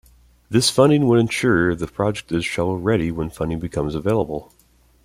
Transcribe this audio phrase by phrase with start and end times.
[0.49, 4.51] This funding would ensure the project is "shovel ready" when funding becomes available.